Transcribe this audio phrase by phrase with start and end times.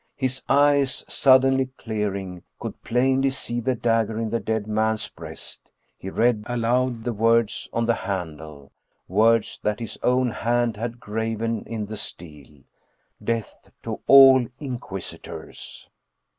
[0.15, 5.69] His eyes, suddenly clearing, could plainly see the dagger in the dead man's breast.
[5.95, 8.71] He read aloud the words on the handle,
[9.07, 12.63] words that his own hand had graven in the steel:"
[13.23, 15.87] Death to all Inquisitors